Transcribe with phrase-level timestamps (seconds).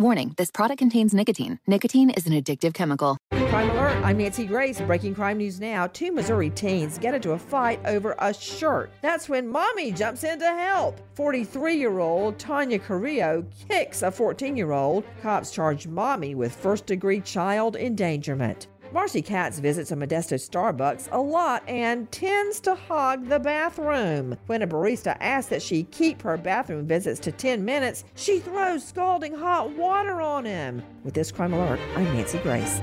[0.00, 1.58] Warning this product contains nicotine.
[1.66, 3.18] Nicotine is an addictive chemical.
[3.32, 4.80] Crime Alert, I'm Nancy Grace.
[4.80, 5.88] Breaking crime news now.
[5.88, 8.92] Two Missouri teens get into a fight over a shirt.
[9.02, 11.00] That's when mommy jumps in to help.
[11.14, 15.02] 43 year old Tanya Carrillo kicks a 14 year old.
[15.20, 18.68] Cops charge mommy with first degree child endangerment.
[18.90, 24.34] Marcy Katz visits a Modesto Starbucks a lot and tends to hog the bathroom.
[24.46, 28.82] When a barista asks that she keep her bathroom visits to 10 minutes, she throws
[28.82, 30.82] scalding hot water on him.
[31.04, 32.80] With this crime alert, I'm Nancy Grace.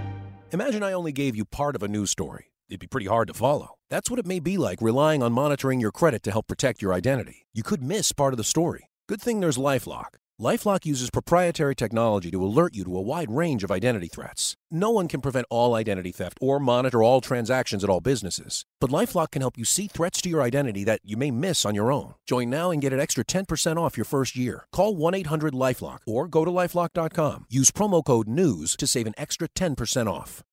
[0.52, 2.52] Imagine I only gave you part of a news story.
[2.70, 3.70] It'd be pretty hard to follow.
[3.90, 6.94] That's what it may be like relying on monitoring your credit to help protect your
[6.94, 7.48] identity.
[7.52, 8.92] You could miss part of the story.
[9.08, 10.16] Good thing there's Lifelock.
[10.40, 14.58] Lifelock uses proprietary technology to alert you to a wide range of identity threats.
[14.70, 18.90] No one can prevent all identity theft or monitor all transactions at all businesses, but
[18.90, 21.90] Lifelock can help you see threats to your identity that you may miss on your
[21.90, 22.16] own.
[22.26, 24.68] Join now and get an extra 10% off your first year.
[24.74, 27.46] Call 1-800-LifeLock or go to lifelock.com.
[27.50, 30.44] Use promo code NEWS to save an extra 10% off.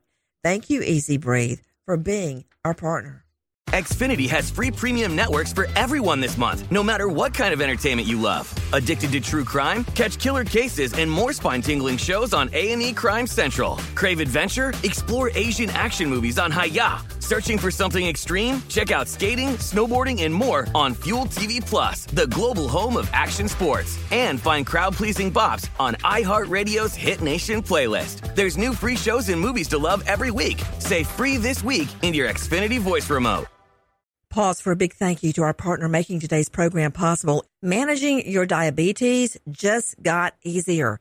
[0.45, 3.25] Thank you, EZ Breathe, for being our partner.
[3.71, 8.07] Xfinity has free premium networks for everyone this month, no matter what kind of entertainment
[8.07, 8.53] you love.
[8.75, 9.85] Addicted to true crime?
[9.95, 13.77] Catch killer cases and more spine-tingling shows on A&E Crime Central.
[13.95, 14.75] Crave adventure?
[14.83, 17.03] Explore Asian action movies on Hi-YAH.
[17.33, 18.63] Searching for something extreme?
[18.69, 23.49] Check out skating, snowboarding, and more on Fuel TV Plus, the global home of action
[23.49, 23.99] sports.
[24.11, 28.35] And find crowd-pleasing bops on iHeartRadio's Hit Nation playlist.
[28.35, 30.63] There's new free shows and movies to love every week.
[30.79, 33.47] Say free this week in your Xfinity voice remote.
[34.29, 37.47] Pause for a big thank you to our partner making today's program possible.
[37.63, 41.01] Managing your diabetes just got easier.